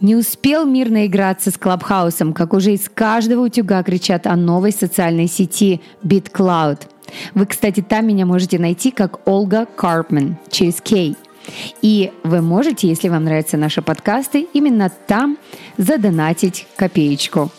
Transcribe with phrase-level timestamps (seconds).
[0.00, 5.26] Не успел мир наиграться с Клабхаусом, как уже из каждого утюга кричат о новой социальной
[5.26, 6.82] сети BitCloud.
[7.34, 11.16] Вы, кстати, там меня можете найти как Ольга Карпман через Кей.
[11.82, 15.36] И вы можете, если вам нравятся наши подкасты, именно там
[15.78, 17.50] задонатить копеечку.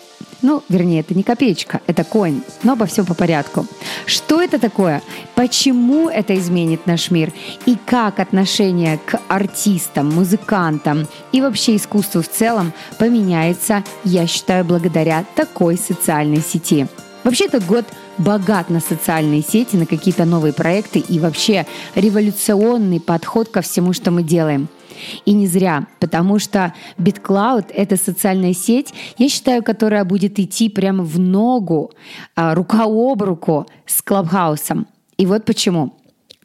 [0.42, 3.66] Ну, вернее, это не копеечка, это коин, но обо всем по порядку.
[4.06, 5.02] Что это такое?
[5.36, 7.34] Почему это изменит наш мир?
[7.66, 15.26] И как отношение к артистам, музыкантам и вообще искусству в целом поменяется, я считаю, благодаря
[15.36, 16.88] такой социальной сети.
[17.24, 17.86] Вообще этот год
[18.20, 21.66] богат на социальные сети, на какие-то новые проекты и вообще
[21.96, 24.68] революционный подход ко всему, что мы делаем–
[25.26, 31.04] и не зря, потому что BitCloud— это социальная сеть, я считаю, которая будет идти прямо
[31.04, 31.92] в ногу,
[32.36, 34.88] а, рука об руку с Клабхаусом.
[35.18, 35.94] И вот почему.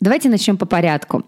[0.04, 1.24] Давайте начнем по порядку.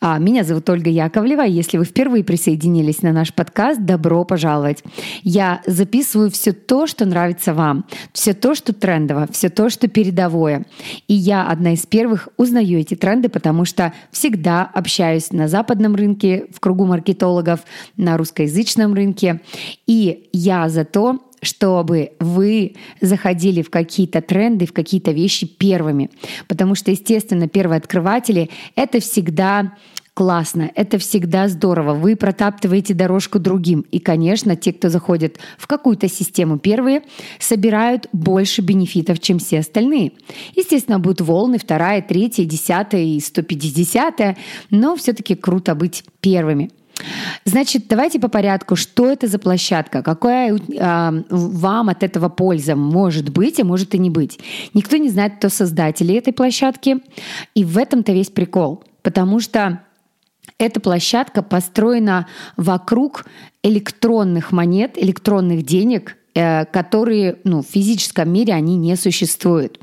[0.00, 1.42] А, меня зовут Ольга Яковлева.
[1.42, 4.82] Если вы впервые присоединились на наш подкаст, добро пожаловать.
[5.22, 10.64] Я записываю все то, что нравится вам, все то, что трендово, все то, что передовое.
[11.06, 16.46] И я одна из первых узнаю эти тренды, потому что всегда общаюсь на западном рынке,
[16.50, 17.60] в кругу маркетологов,
[17.98, 19.42] на русскоязычном рынке.
[19.86, 26.10] И я за то, чтобы вы заходили в какие-то тренды, в какие-то вещи первыми.
[26.48, 29.74] Потому что, естественно, первые открыватели— это всегда
[30.14, 31.94] классно, это всегда здорово.
[31.94, 33.84] Вы протаптываете дорожку другим.
[33.90, 37.02] И, конечно, те, кто заходит в какую-то систему первые,
[37.40, 40.12] собирают больше бенефитов, чем все остальные.
[40.54, 44.36] Естественно, будут волны, вторая, третья, десятая и сто пятидесятая,
[44.70, 46.70] но все-таки круто быть первыми.
[47.44, 48.76] Значит, давайте по порядку.
[48.76, 50.02] Что это за площадка?
[50.02, 54.38] Какая э, вам от этого польза может быть, а может и не быть?
[54.72, 57.00] Никто не знает, кто создатели этой площадки.
[57.54, 58.84] И в этом-то весь прикол.
[59.02, 59.80] Потому что
[60.58, 63.26] эта площадка построена вокруг
[63.62, 69.78] электронных монет, электронных денег, которые ну, в физическом мире они не существуют.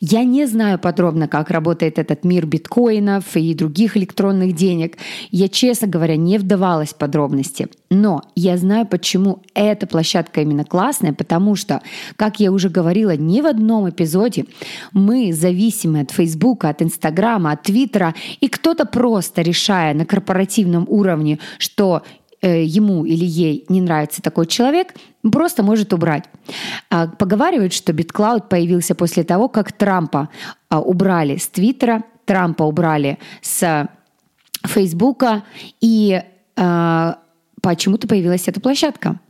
[0.00, 4.98] Я не знаю подробно, как работает этот мир биткоинов и других электронных денег.
[5.30, 7.68] Я, честно говоря, не вдавалась в подробности.
[7.90, 11.80] Но я знаю, почему эта площадка именно классная, потому что,
[12.16, 14.44] как я уже говорила не в одном эпизоде,
[14.92, 21.38] мы зависимы от Фейсбука, от Инстаграма, от Твиттера, и кто-то просто решая на корпоративном уровне,
[21.58, 24.94] что Э, ему или ей не нравится такой человек,
[25.32, 26.24] просто может убрать.
[26.90, 30.28] А, поговаривают, что BitCloud появился после того, как Трампа
[30.68, 33.88] а, убрали с Твиттера, Трампа убрали с
[34.66, 35.44] Фейсбука,
[35.80, 36.22] и
[36.56, 37.18] а,
[37.60, 39.20] почему-то появилась эта площадка.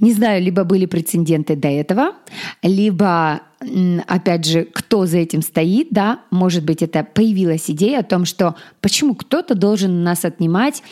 [0.00, 2.14] Не знаю, либо были прецеденты до этого,
[2.62, 3.40] либо,
[4.08, 8.56] опять же, кто за этим стоит, да, может быть, это появилась идея о том, что
[8.80, 10.82] почему кто-то должен нас отнимать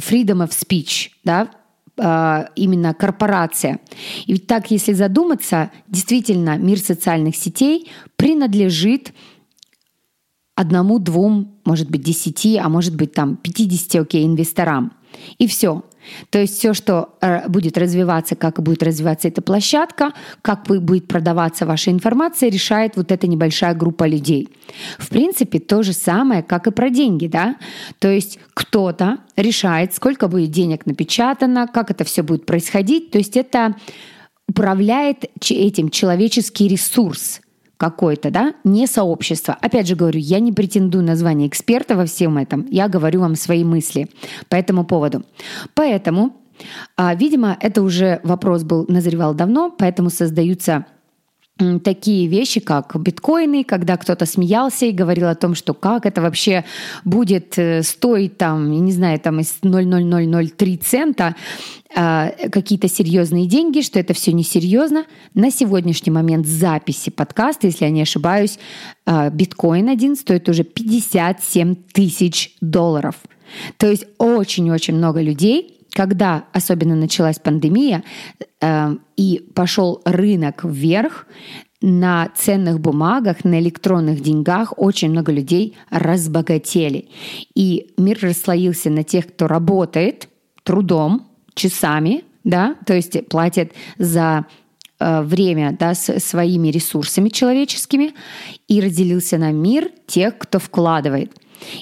[0.00, 1.50] freedom of speech, да,
[1.96, 3.80] а, именно корпорация.
[4.26, 9.12] И ведь так, если задуматься, действительно мир социальных сетей принадлежит
[10.56, 14.92] одному, двум, может быть, десяти, а может быть, там, 50, окей, инвесторам.
[15.38, 15.82] И все.
[16.30, 21.66] То есть все, что э, будет развиваться, как будет развиваться эта площадка, как будет продаваться
[21.66, 24.48] ваша информация, решает вот эта небольшая группа людей.
[24.98, 27.56] В принципе, то же самое, как и про деньги, да?
[27.98, 33.10] То есть кто-то решает, сколько будет денег напечатано, как это все будет происходить.
[33.10, 33.76] То есть это
[34.46, 37.40] управляет этим человеческий ресурс
[37.84, 39.56] какой-то, да, не сообщество.
[39.60, 43.34] Опять же говорю, я не претендую на звание эксперта во всем этом, я говорю вам
[43.34, 44.08] свои мысли
[44.48, 45.22] по этому поводу.
[45.74, 46.30] Поэтому,
[46.96, 50.86] а, видимо, это уже вопрос был, назревал давно, поэтому создаются
[51.56, 56.64] такие вещи, как биткоины, когда кто-то смеялся и говорил о том, что как это вообще
[57.04, 61.36] будет э, стоить там, я не знаю, там из 0,0003 цента
[61.94, 65.04] э, какие-то серьезные деньги, что это все несерьезно.
[65.34, 68.58] На сегодняшний момент записи подкаста, если я не ошибаюсь,
[69.06, 73.14] э, биткоин один стоит уже 57 тысяч долларов.
[73.76, 78.02] То есть очень-очень много людей когда особенно началась пандемия
[78.60, 81.26] э, и пошел рынок вверх,
[81.86, 87.10] на ценных бумагах, на электронных деньгах очень много людей разбогатели.
[87.54, 90.28] И мир расслоился на тех, кто работает
[90.62, 94.46] трудом, часами, да, то есть платят за
[94.98, 98.14] э, время да, с своими ресурсами человеческими,
[98.66, 101.32] и разделился на мир тех, кто вкладывает.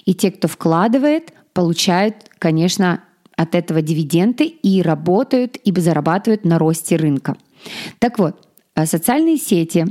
[0.04, 3.04] И те, кто вкладывает, получают, конечно,
[3.42, 7.36] от этого дивиденды и работают и зарабатывают на росте рынка.
[7.98, 8.36] Так вот,
[8.74, 9.86] э, социальные сети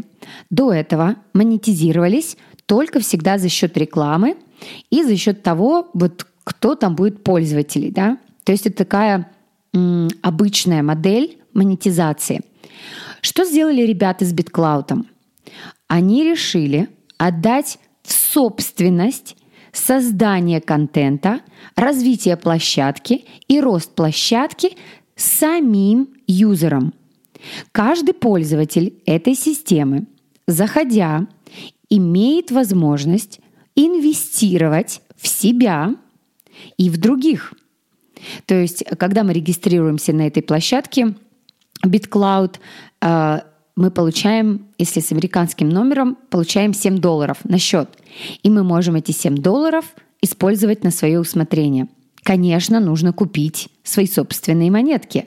[0.50, 4.38] до этого монетизировались только всегда за счет рекламы
[4.90, 8.18] и за счет того, вот кто там будет пользователей, да.
[8.44, 9.32] То есть это такая
[10.22, 12.42] обычная модель монетизации.
[13.22, 15.06] Что сделали ребята с BitCloud?
[15.88, 19.36] Они решили отдать в собственность
[19.72, 21.42] создание контента,
[21.76, 24.78] развитие площадки и рост площадки
[25.16, 26.94] самим юзерам.
[27.72, 30.06] Каждый пользователь этой системы,
[30.48, 31.28] заходя,
[31.90, 33.40] имеет возможность
[33.76, 35.96] инвестировать в себя
[36.78, 37.54] и в других.
[38.46, 41.16] То есть, когда мы регистрируемся на этой площадке,
[41.86, 42.60] BitCloud,
[43.02, 43.40] э,
[43.82, 47.90] мы получаем, если с американским номером, получаем 7 долларов на счет.
[48.44, 49.86] И мы можем эти 7 долларов
[50.22, 51.88] использовать на свое усмотрение.
[52.22, 55.26] Конечно, нужно купить свои собственные монетки.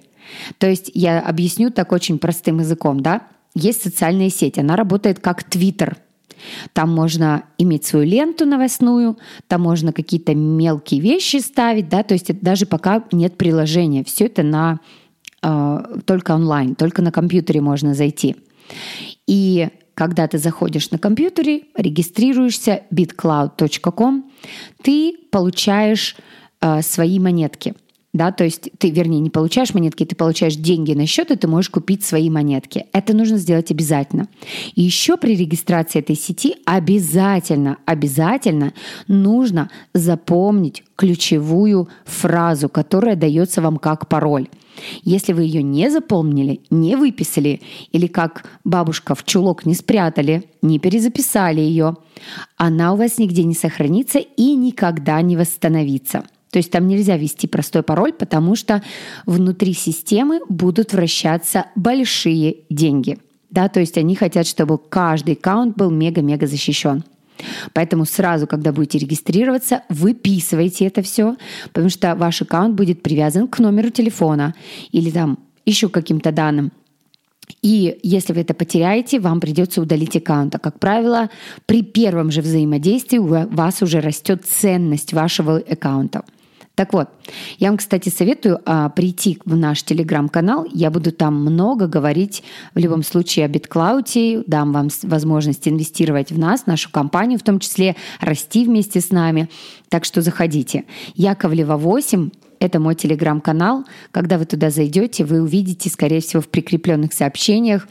[0.59, 3.23] То есть я объясню так очень простым языком, да?
[3.57, 5.97] Есть социальная сеть, она работает как Твиттер.
[6.75, 9.19] Там можно иметь свою ленту новостную,
[9.49, 14.27] там можно какие-то мелкие вещи ставить, да, то есть это даже пока нет приложения, все
[14.27, 14.79] это на
[16.05, 18.37] только онлайн, только на компьютере можно зайти.
[19.27, 24.31] И когда ты заходишь на компьютере, регистрируешься bitcloud.com,
[24.83, 26.17] ты получаешь
[26.61, 27.75] э, свои монетки–
[28.15, 31.49] да, то есть ты, вернее, не получаешь монетки, ты получаешь деньги на счет, и ты
[31.49, 32.87] можешь купить свои монетки.
[32.93, 34.29] Это нужно сделать обязательно.
[34.77, 38.73] И еще при регистрации этой сети обязательно, обязательно
[39.09, 44.47] нужно запомнить ключевую фразу, которая дается вам как пароль.
[45.03, 50.79] Если вы ее не запомнили, не выписали, или как бабушка в чулок не спрятали, не
[50.79, 51.97] перезаписали ее,
[52.57, 56.25] она у вас нигде не сохранится и никогда не восстановится.
[56.55, 58.81] То есть там нельзя ввести простой пароль, потому что
[59.27, 63.19] внутри системы будут вращаться большие деньги.
[63.51, 67.03] Да, то есть они хотят, чтобы каждый аккаунт был мега-мега защищен.
[67.73, 71.35] Поэтому сразу, когда будете регистрироваться, выписывайте это все,
[71.73, 74.55] потому что ваш аккаунт будет привязан к номеру телефона
[74.93, 76.71] или там еще каким-то данным.
[77.63, 80.55] И если вы это потеряете, вам придется удалить аккаунт.
[80.55, 81.31] А как правило,
[81.67, 86.23] при первом же взаимодействии у вас уже растет ценность вашего аккаунта.
[86.75, 87.09] Так вот,
[87.59, 90.67] я вам, кстати, советую а, прийти в наш телеграм-канал.
[90.73, 92.43] Я буду там много говорить
[92.75, 97.61] в любом случае о BitCloud, дам вам возможность инвестировать в нас, нашу компанию, в том
[97.61, 99.49] числе расти вместе с нами.
[99.89, 100.85] Так что заходите.
[101.15, 103.85] Яковлева 8 это мой телеграм-канал.
[104.11, 107.87] Когда вы туда зайдете, вы увидите, скорее всего, в прикрепленных сообщениях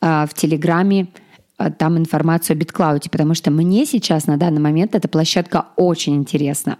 [0.00, 1.08] а, в Телеграме
[1.70, 6.78] там информацию о BitCloud, потому что мне сейчас на данный момент эта площадка очень интересна.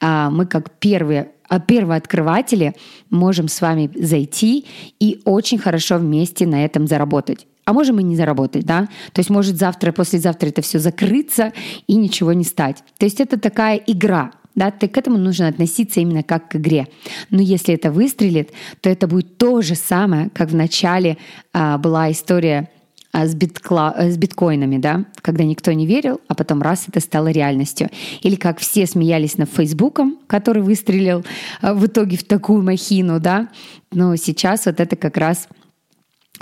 [0.00, 2.74] А, мы как первые а, первые открыватели
[3.10, 4.66] можем с вами зайти
[4.98, 7.46] и очень хорошо вместе на этом заработать.
[7.64, 8.88] А можем и не заработать, да?
[9.12, 11.52] То есть может завтра, послезавтра это все закрыться
[11.86, 12.82] и ничего не стать.
[12.98, 16.88] То есть это такая игра, да, ты к этому нужно относиться именно как к игре.
[17.30, 21.18] Но если это выстрелит, то это будет то же самое, как в начале
[21.52, 22.70] а, была история
[23.12, 27.28] с, биткла, э, с биткоинами, да, когда никто не верил, а потом раз это стало
[27.28, 27.90] реальностью.
[28.22, 31.24] Или как все смеялись над Фейсбуком, который выстрелил
[31.60, 33.48] а, в итоге в такую махину, да,
[33.92, 35.48] но сейчас вот это как раз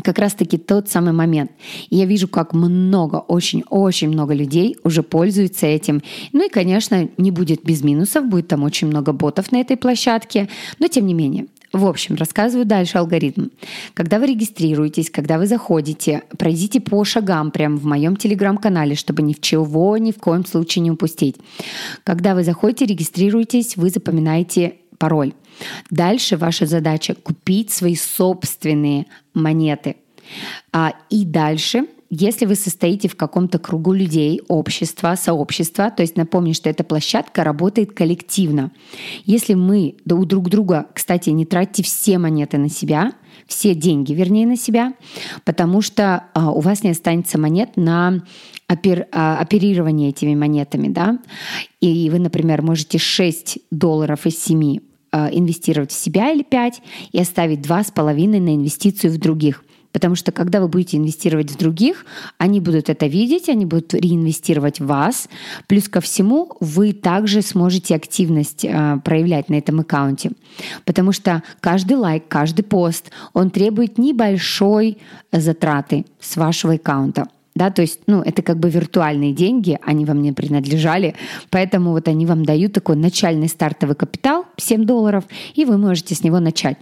[0.02, 1.50] как раз-таки тот самый момент.
[1.90, 6.02] И я вижу, как много, очень-очень много людей уже пользуются этим.
[6.32, 10.48] Ну и, конечно, не будет без минусов, будет там очень много ботов на этой площадке,
[10.78, 11.46] но тем не менее.
[11.72, 13.48] В общем, рассказываю дальше алгоритм.
[13.94, 19.34] Когда вы регистрируетесь, когда вы заходите, пройдите по шагам прямо в моем телеграм-канале, чтобы ни
[19.34, 21.36] в чего, ни в коем случае не упустить.
[22.02, 25.32] Когда вы заходите, регистрируетесь, вы запоминаете пароль.
[25.90, 29.96] Дальше ваша задача купить свои собственные монеты.
[30.72, 36.54] А, и дальше если вы состоите в каком-то кругу людей, общества, сообщества, то есть напомню,
[36.54, 38.72] что эта площадка работает коллективно.
[39.24, 43.12] Если мы у друг друга, кстати, не тратьте все монеты на себя,
[43.46, 44.94] все деньги, вернее, на себя,
[45.44, 48.24] потому что а, у вас не останется монет на
[48.68, 51.18] опер, а, оперирование этими монетами, да,
[51.80, 54.78] и вы, например, можете 6 долларов из 7
[55.12, 59.64] а, инвестировать в себя или 5 и оставить 2,5 на инвестицию в других.
[59.92, 62.06] Потому что когда вы будете инвестировать в других,
[62.38, 65.28] они будут это видеть, они будут реинвестировать в вас.
[65.66, 70.30] Плюс ко всему, вы также сможете активность э, проявлять на этом аккаунте.
[70.84, 74.98] Потому что каждый лайк, каждый пост, он требует небольшой
[75.32, 77.26] затраты с вашего аккаунта.
[77.56, 81.16] Да, то есть, ну, это как бы виртуальные деньги, они вам не принадлежали,
[81.50, 86.22] поэтому вот они вам дают такой начальный стартовый капитал, 7 долларов, и вы можете с
[86.22, 86.78] него начать.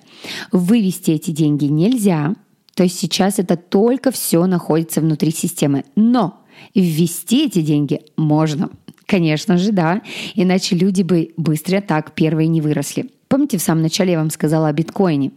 [0.52, 2.34] Вывести эти деньги нельзя,
[2.78, 5.84] то есть сейчас это только все находится внутри системы.
[5.96, 6.44] Но
[6.76, 8.70] ввести эти деньги можно.
[9.04, 10.00] Конечно же, да.
[10.36, 13.10] Иначе люди бы быстро так первые не выросли.
[13.26, 15.32] Помните, в самом начале я вам сказала о биткоине.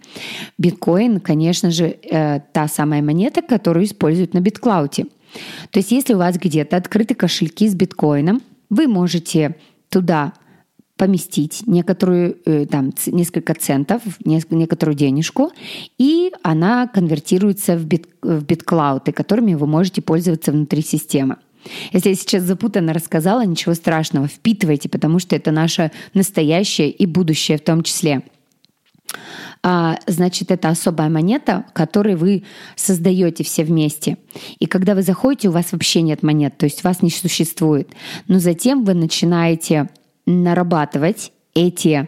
[0.60, 5.06] Биткоин, конечно же, э, та самая монета, которую используют на битклауте.
[5.72, 9.56] То есть если у вас где-то открыты кошельки с биткоином, вы можете
[9.90, 10.34] туда
[11.02, 15.52] поместить некоторую, э, там, несколько центов, некоторую денежку,
[15.98, 21.38] и она конвертируется в, бит, в битклауды, которыми вы можете пользоваться внутри системы.
[21.92, 27.58] Если я сейчас запутанно рассказала, ничего страшного, впитывайте, потому что это наше настоящее и будущее
[27.58, 28.22] в том числе.
[29.64, 32.44] А, значит, это особая монета, которую вы
[32.76, 34.18] создаете все вместе.
[34.60, 37.90] И когда вы заходите, у вас вообще нет монет, то есть вас не существует.
[38.28, 39.90] Но затем вы начинаете
[40.26, 42.08] нарабатывать эти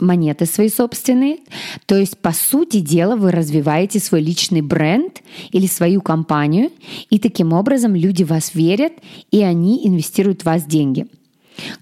[0.00, 1.38] монеты свои собственные.
[1.86, 6.70] То есть, по сути дела, вы развиваете свой личный бренд или свою компанию,
[7.08, 8.92] и таким образом люди вас верят,
[9.30, 11.06] и они инвестируют в вас деньги.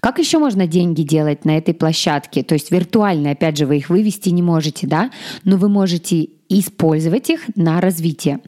[0.01, 2.43] Как еще можно деньги делать на этой площадке?
[2.43, 5.09] То есть виртуально, опять же, вы их вывести не можете, да,
[5.43, 8.39] но вы можете использовать их на развитие.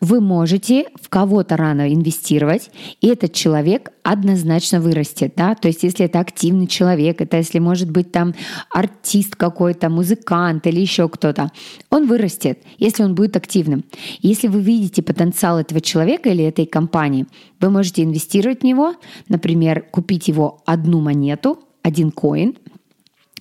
[0.00, 6.06] Вы можете в кого-то рано инвестировать, и этот человек однозначно вырастет, да, то есть если
[6.06, 8.34] это активный человек, это если может быть там
[8.70, 11.50] артист какой-то, музыкант или еще кто-то,
[11.90, 13.84] он вырастет, если он будет активным.
[14.20, 17.26] Если вы видите потенциал этого человека или этой компании,
[17.60, 18.94] вы можете инвестировать в него,
[19.28, 22.56] например, купить его одну монету, один коин,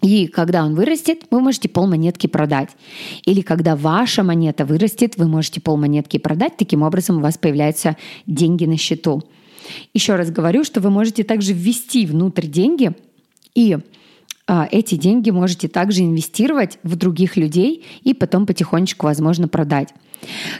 [0.03, 2.69] и когда он вырастет, вы можете полмонетки продать.
[3.25, 6.57] Или когда ваша монета вырастет, вы можете полмонетки продать.
[6.57, 7.95] Таким образом у вас появляются
[8.27, 9.24] деньги на счету.
[9.93, 12.91] Еще раз говорю, что вы можете также ввести внутрь деньги
[13.55, 13.77] и
[14.48, 19.90] эти деньги можете также инвестировать в других людей и потом потихонечку, возможно, продать.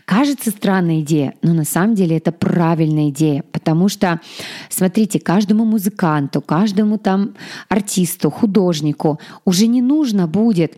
[0.06, 4.20] Кажется странная идея, но на самом деле это правильная идея, потому что,
[4.70, 7.36] смотрите, каждому музыканту, каждому там
[7.70, 10.74] артисту, художнику уже не нужно будет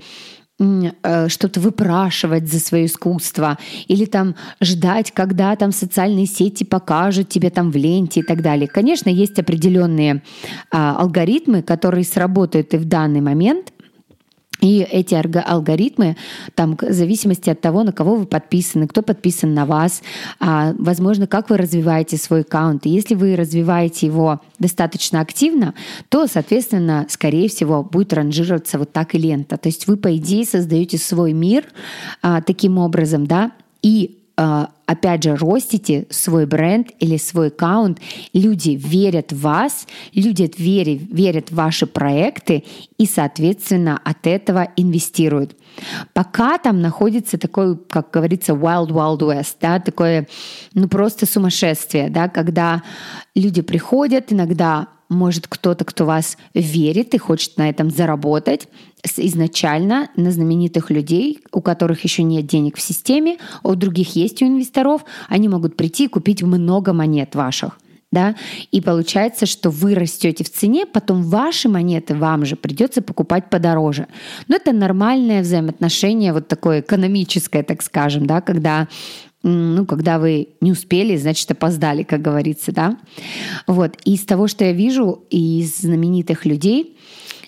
[0.57, 3.57] что-то выпрашивать за свое искусство
[3.87, 8.67] или там ждать, когда там социальные сети покажут тебе там в ленте и так далее.
[8.67, 10.23] Конечно, есть определенные
[10.71, 13.73] а, алгоритмы, которые сработают и в данный момент,
[14.61, 16.17] и эти алгоритмы,
[16.55, 20.01] там, в зависимости от того, на кого вы подписаны, кто подписан на вас,
[20.39, 22.85] а, возможно, как вы развиваете свой аккаунт.
[22.85, 25.73] И если вы развиваете его достаточно активно,
[26.09, 29.57] то, соответственно, скорее всего, будет ранжироваться вот так и лента.
[29.57, 31.65] То есть вы, по идее, создаете свой мир
[32.21, 37.99] а, таким образом, да, и опять же, ростите свой бренд или свой аккаунт,
[38.33, 42.63] люди верят в вас, люди верят, верят в ваши проекты
[42.97, 45.55] и, соответственно, от этого инвестируют.
[46.13, 50.27] Пока там находится такой, как говорится, wild wild west, да, такое,
[50.73, 52.83] ну просто сумасшествие, да, когда
[53.35, 58.67] люди приходят, иногда может кто-то, кто вас верит и хочет на этом заработать
[59.17, 64.47] изначально на знаменитых людей, у которых еще нет денег в системе, у других есть у
[64.47, 67.79] инвесторов, они могут прийти и купить много монет ваших.
[68.11, 68.35] Да?
[68.71, 74.07] И получается, что вы растете в цене, потом ваши монеты вам же придется покупать подороже.
[74.47, 78.87] Но это нормальное взаимоотношение, вот такое экономическое, так скажем, да, когда
[79.47, 82.97] ну, когда вы не успели, значит, опоздали, как говорится, да.
[83.67, 83.95] Вот.
[84.03, 86.97] И из того, что я вижу из знаменитых людей,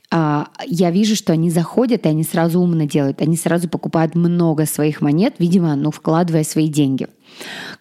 [0.10, 3.22] я вижу, что они заходят, и они сразу умно делают.
[3.22, 7.08] Они сразу покупают много своих монет, видимо, ну, вкладывая свои деньги.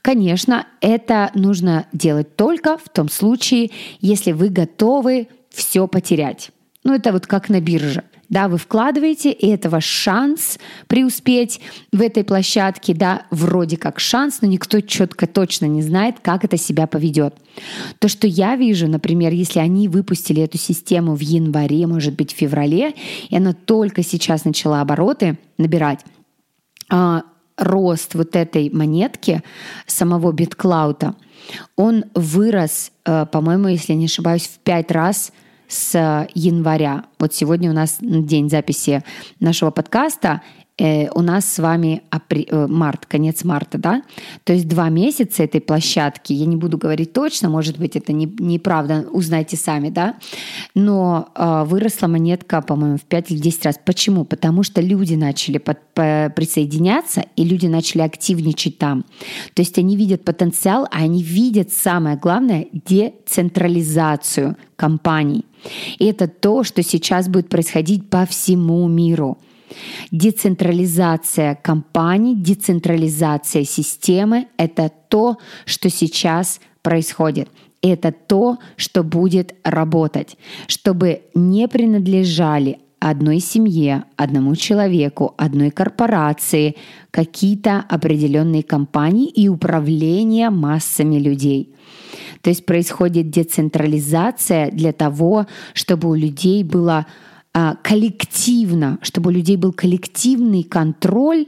[0.03, 6.51] Конечно, это нужно делать только в том случае, если вы готовы все потерять.
[6.83, 8.05] Ну, это вот как на бирже.
[8.29, 11.61] Да, вы вкладываете, и это ваш шанс преуспеть
[11.93, 16.57] в этой площадке, да, вроде как шанс, но никто четко точно не знает, как это
[16.57, 17.37] себя поведет.
[18.01, 22.37] То, что я вижу, например, если они выпустили эту систему в январе, может быть, в
[22.37, 22.95] феврале,
[23.29, 26.01] и она только сейчас начала обороты набирать,
[26.91, 27.23] а,
[27.57, 29.43] рост вот этой монетки
[29.87, 31.15] самого BitCloud,
[31.77, 35.33] он вырос, э, по-моему, если не ошибаюсь, в пять раз–
[35.69, 37.05] с января.
[37.19, 39.03] Вот сегодня у нас день записи
[39.41, 40.43] нашего подкаста,
[40.79, 42.47] э, у нас с вами апри...
[42.51, 44.03] Э, март, конец марта, да?
[44.45, 48.27] То есть два месяца этой площадки, я не буду говорить точно, может быть, это не,
[48.39, 50.17] неправда, узнайте сами, да?
[50.75, 53.81] Но э, выросла монетка, по-моему, в 5 или 10 раз.
[53.85, 54.25] Почему?
[54.25, 59.05] Потому что люди начали под, по, присоединяться, и люди начали активничать там.
[59.55, 65.45] То есть они видят потенциал, а они видят, самое главное, децентрализацию компаний.
[65.99, 69.39] И это то, что сейчас будет происходить по всему миру.
[70.11, 77.49] Децентрализация компаний, децентрализация системы— это то, что сейчас происходит.
[77.83, 86.77] Это то, что будет работать, чтобы не принадлежали одной семье, одному человеку, одной корпорации,
[87.11, 91.75] какие-то определенные компании и управление массами людей.
[92.43, 97.07] То есть происходит децентрализация для того, чтобы у людей было
[97.53, 101.47] а, коллективно, чтобы у людей был коллективный контроль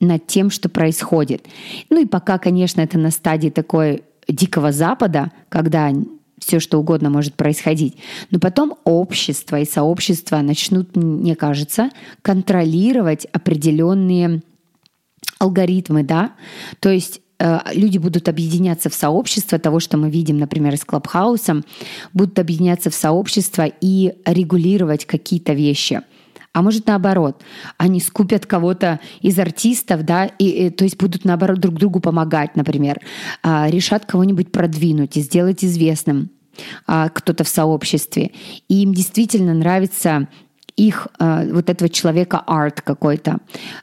[0.00, 1.46] над тем, что происходит.
[1.88, 5.92] Ну и пока, конечно, это на стадии такой дикого запада, когда
[6.46, 7.96] все что угодно может происходить.
[8.30, 11.90] Но потом общество и сообщество начнут, мне кажется,
[12.22, 14.42] контролировать определенные
[15.38, 16.32] алгоритмы, да,
[16.78, 21.64] то есть э, люди будут объединяться в сообщество того, что мы видим, например, с Клабхаусом,
[22.14, 26.00] будут объединяться в сообщество и регулировать какие-то вещи–
[26.56, 27.42] а может наоборот,
[27.76, 32.56] они скупят кого-то из артистов, да, и, и то есть будут наоборот друг другу помогать,
[32.56, 32.98] например,
[33.42, 36.30] а, решат кого-нибудь продвинуть и сделать известным
[36.86, 38.32] кто-то в сообществе.
[38.68, 40.28] И им действительно нравится
[40.76, 43.38] их э, вот этого человека арт какой-то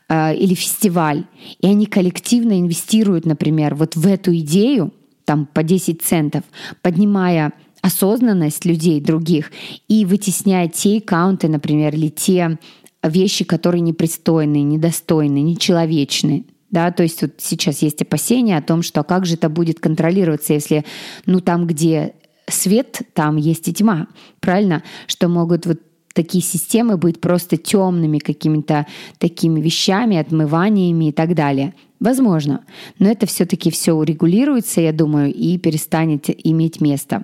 [0.09, 1.25] э, или фестиваль,
[1.59, 4.93] и они коллективно инвестируют, например, вот в эту идею,
[5.25, 6.43] там по 10 центов,
[6.81, 9.51] поднимая осознанность людей других
[9.87, 12.57] и вытесняя те аккаунты, например, или те
[13.01, 16.45] вещи, которые непристойные, недостойные, нечеловечные.
[16.69, 19.79] Да, то есть вот сейчас есть опасения о том, что а как же это будет
[19.79, 20.85] контролироваться, если
[21.25, 22.13] ну там, где
[22.47, 24.07] свет, там есть и тьма,
[24.39, 24.83] правильно?
[25.07, 25.79] Что могут вот
[26.13, 28.85] такие системы быть просто темными какими-то
[29.17, 31.73] такими вещами, отмываниями и так далее.
[31.99, 32.61] Возможно,
[32.99, 37.23] но это все-таки все урегулируется, я думаю, и перестанет иметь место.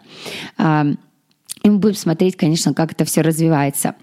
[0.58, 0.88] А,
[1.64, 3.96] и мы будем смотреть, конечно, как это все развивается.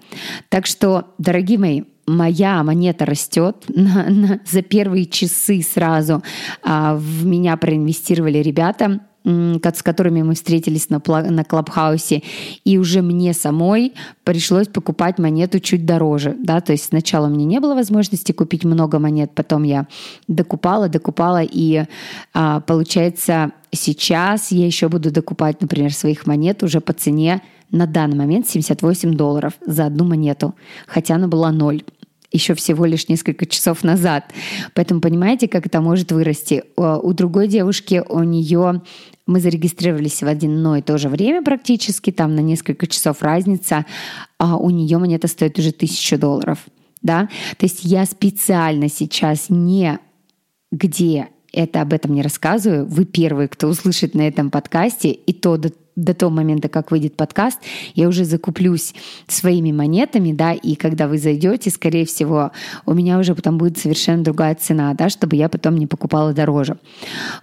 [0.49, 3.65] Так что, дорогие мои, моя монета растет.
[3.75, 6.23] На, на, за первые часы сразу
[6.63, 12.23] а, в меня проинвестировали ребята с которыми мы встретились на, на Клабхаусе,
[12.63, 13.93] и уже мне самой
[14.23, 16.35] пришлось покупать монету чуть дороже.
[16.39, 16.61] Да?
[16.61, 19.87] То есть сначала меня не было возможности купить много монет, потом я
[20.27, 21.85] докупала, докупала, и
[22.33, 28.15] а, получается сейчас я еще буду докупать, например, своих монет уже по цене на данный
[28.15, 30.55] момент 78 долларов за одну монету,
[30.87, 31.83] хотя она была ноль
[32.37, 34.31] еще всего лишь несколько часов назад.
[34.73, 36.63] Поэтому понимаете, как это может вырасти.
[36.75, 38.81] У другой девушки, у нее
[39.25, 43.85] мы зарегистрировались в одно и то же время практически, там на несколько часов разница,
[44.37, 46.59] а у нее монета стоит уже тысячу долларов.
[47.01, 47.29] Да?
[47.57, 49.99] То есть я специально сейчас не
[50.71, 52.85] где это об этом не рассказываю.
[52.85, 57.17] Вы первые, кто услышит на этом подкасте, и то до до того момента, как выйдет
[57.17, 57.59] подкаст,
[57.95, 58.93] я уже закуплюсь
[59.27, 62.51] своими монетами, да, и когда вы зайдете, скорее всего,
[62.85, 66.77] у меня уже потом будет совершенно другая цена, да, чтобы я потом не покупала дороже.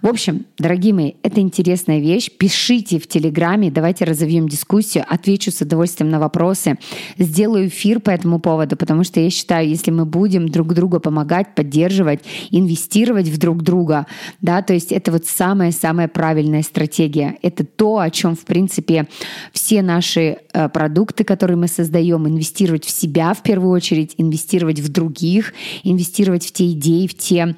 [0.01, 2.31] В общем, дорогие мои, это интересная вещь.
[2.31, 6.77] Пишите в Телеграме, давайте разовьем дискуссию, отвечу с удовольствием на вопросы,
[7.17, 11.55] сделаю эфир по этому поводу, потому что я считаю, если мы будем друг друга помогать,
[11.55, 14.07] поддерживать, инвестировать в друг друга,
[14.41, 17.37] да, то есть это вот самая-самая правильная стратегия.
[17.41, 19.07] Это то, о чем в в принципе,
[19.51, 24.89] все наши э, продукты, которые мы создаем, инвестировать в себя в первую очередь, инвестировать в
[24.89, 25.53] других,
[25.83, 27.55] инвестировать в те идеи, в те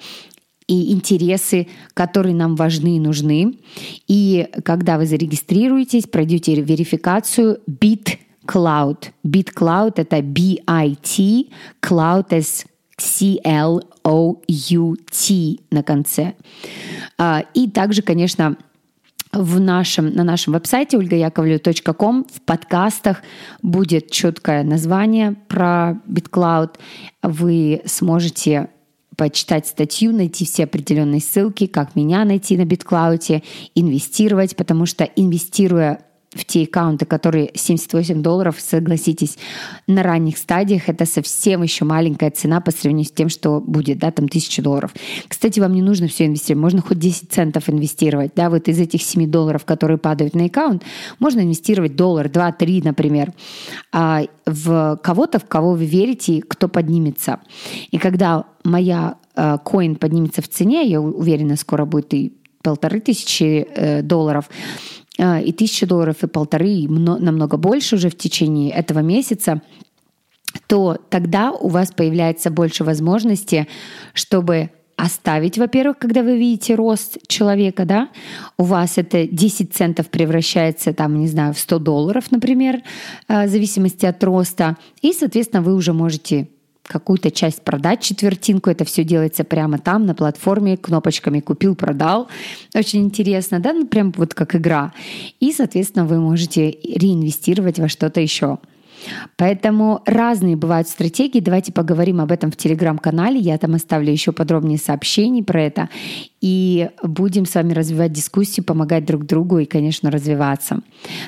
[0.68, 3.58] и интересы, которые нам важны и нужны.
[4.08, 9.12] И когда вы зарегистрируетесь, пройдете верификацию BitCloud.
[9.26, 11.46] BitCloud— это B-I-T,
[11.82, 12.66] Cloud as
[12.98, 13.88] C-L-O-U-T
[15.72, 16.34] на конце.
[17.18, 18.58] А, и также, конечно,
[19.32, 23.22] в нашем, на нашем веб-сайте olgayakovlev.com в подкастах
[23.62, 26.76] будет четкое название про BitCloud.
[27.24, 28.70] Вы сможете
[29.18, 33.44] почитать статью, найти все определенные ссылки, как меня найти на BitCloud,
[33.76, 36.07] инвестировать, потому что инвестируя
[36.38, 39.38] в те аккаунты, которые 78 долларов, согласитесь,
[39.88, 44.12] на ранних стадиях это совсем еще маленькая цена по сравнению с тем, что будет, да,
[44.12, 44.94] там 1000 долларов.
[45.28, 49.02] Кстати, вам не нужно все инвестировать, можно хоть 10 центов инвестировать, да, вот из этих
[49.02, 50.84] 7 долларов, которые падают на аккаунт,
[51.20, 53.34] можно инвестировать доллар, 2, 3, например,
[53.92, 57.40] а в кого-то, в кого вы верите, кто поднимется.
[57.92, 63.66] И когда моя э, коин поднимется в цене, я уверена, скоро будет и полторы тысячи
[63.70, 69.00] э, долларов, а, и тысяча долларов, и полторы, и намного больше уже в течение этого
[69.00, 69.62] месяца,
[70.68, 73.68] то тогда у вас появляется больше возможности,
[74.14, 78.10] чтобы оставить, во-первых, когда вы видите рост человека, да,
[78.58, 82.82] у вас это 10 центов превращается, там, не знаю, в 100 долларов, например,
[83.28, 86.48] а, в зависимости от роста, и, соответственно, вы уже можете
[86.88, 88.70] какую-то часть продать, четвертинку.
[88.70, 92.28] Это все делается прямо там, на платформе, кнопочками купил, продал.
[92.74, 94.94] Очень интересно, да, ну прям вот как игра.
[95.40, 98.60] И, соответственно, вы можете реинвестировать во что-то еще.
[99.38, 101.40] Поэтому разные бывают стратегии.
[101.40, 103.40] Давайте поговорим об этом в телеграм-канале.
[103.40, 105.90] Я там оставлю еще подробнее сообщений про это.
[106.40, 110.82] И будем с вами развивать дискуссию, помогать друг другу и, конечно, развиваться.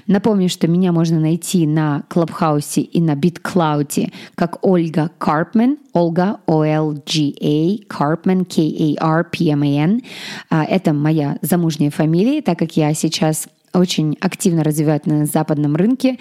[0.07, 5.77] Напомню, что меня можно найти на Клабхаусе и на BitCloud как Ольга Карпмен.
[5.91, 10.01] Ольга, O-L-G-A, Карпмен, K-A-R-P-M-A-N.
[10.49, 16.17] Это моя замужняя фамилия, так как я сейчас очень активно развиваюсь на западном рынке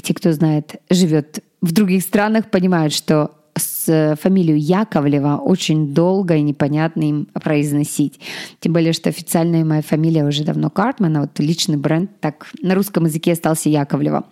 [0.00, 6.42] те, кто знает, живет в других странах, понимают, что с фамилию Яковлева очень долго и
[6.42, 8.20] непонятно им произносить.
[8.60, 12.74] Тем более, что официальная моя фамилия уже давно Картман, а вот личный бренд так на
[12.74, 14.24] русском языке остался Яковлева.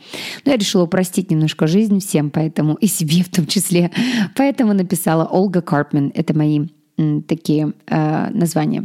[0.44, 3.90] Но я решила упростить немножко жизнь всем, поэтому и себе в том числе.
[4.36, 6.12] Поэтому написала Ольга Карпман.
[6.14, 8.84] Это мои м, такие э, названия.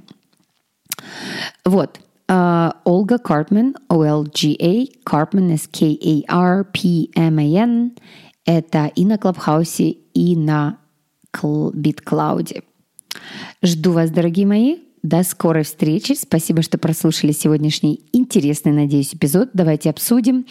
[1.65, 2.00] Вот.
[2.32, 6.32] Uh, Olga Karpman, O-L-G-A, Karpman is K-A-R-P-M-A-N.
[8.46, 10.78] Это и на Клабхаусе, и на
[11.36, 12.63] BitCloud.
[13.62, 14.78] Жду вас, дорогие мои.
[15.04, 16.13] До скорой встречи.
[16.13, 19.50] Спасибо, что прослушали сегодняшний интересный, надеюсь, эпизод.
[19.54, 20.46] Давайте обсудим.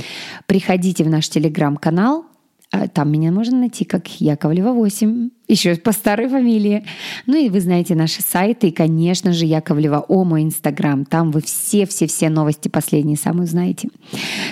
[0.47, 2.27] Приходите в наш телеграм-канал.
[2.73, 6.85] А, там меня можно найти как Яковлева 8 еще по старой фамилии.
[7.27, 11.05] Ну и вы знаете наши сайты и, конечно же, Яковлева О, мой Инстаграм.
[11.05, 13.89] Там вы все-все-все новости последние самые знаете.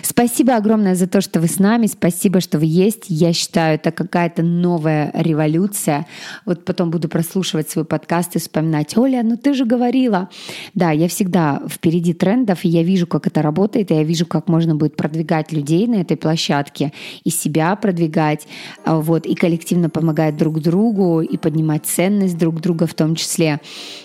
[0.02, 1.86] Спасибо огромное за то, что вы с нами.
[1.86, 3.04] Спасибо, что вы есть.
[3.08, 6.06] Я считаю, это какая-то новая революция.
[6.44, 10.28] Вот потом буду прослушивать свой подкаст и вспоминать, Оля, ну ты же говорила.
[10.74, 14.48] Да, я всегда впереди трендов, и я вижу, как это работает, и я вижу, как
[14.48, 18.48] можно будет продвигать людей на этой площадке и себя продвигать,
[18.84, 23.14] а, вот, и коллективно помогать друг другу другу и поднимать ценность друг друга в том
[23.14, 23.60] числе.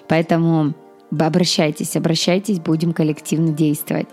[0.07, 0.73] Поэтому
[1.17, 4.07] обращайтесь, обращайтесь, будем коллективно действовать.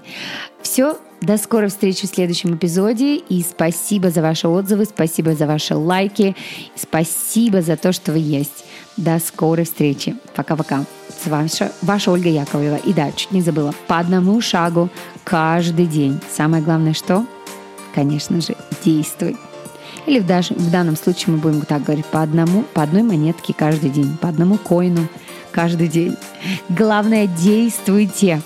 [0.63, 3.17] Все, до скорой встречи в следующем эпизоде.
[3.17, 6.37] И спасибо за ваши отзывы, спасибо за ваши лайки,
[6.77, 8.65] спасибо за то, что вы есть.
[8.97, 10.17] До скорой встречи.
[10.35, 10.85] Пока-пока.
[11.09, 11.49] С вами
[11.83, 12.77] ваша Ольга Яковлева.
[12.77, 13.75] И да, чуть не забыла.
[13.87, 14.91] По одному шагу
[15.25, 16.19] каждый день.
[16.31, 17.25] Самое главное что?
[17.95, 19.37] Конечно же, действуй.
[20.11, 23.55] Или в, даже, в данном случае мы будем так говорить, по одному, по одной монетке
[23.57, 25.07] каждый день, по одному коину
[25.53, 26.17] каждый день.
[26.69, 28.43] Главное, действуйте.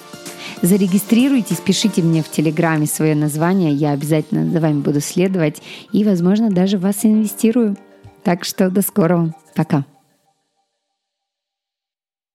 [0.61, 6.51] Зарегистрируйтесь, пишите мне в Телеграме свое название, я обязательно за вами буду следовать и, возможно,
[6.51, 7.79] даже вас инвестирую.
[8.25, 9.35] Так что до скорого.
[9.55, 9.87] Пока.